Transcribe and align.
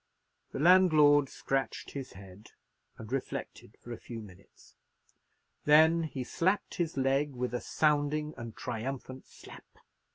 The 0.51 0.57
landlord 0.59 1.29
scratched 1.29 1.91
his 1.91 2.13
head, 2.13 2.53
and 2.97 3.11
reflected 3.11 3.77
for 3.79 3.91
a 3.93 3.99
few 3.99 4.19
minutes. 4.19 4.75
Then 5.65 6.05
he 6.05 6.23
slapped 6.23 6.77
his 6.77 6.97
leg 6.97 7.35
with 7.35 7.53
a 7.53 7.61
sounding 7.61 8.33
and 8.35 8.55
triumphant 8.57 9.27
slap. 9.27 9.77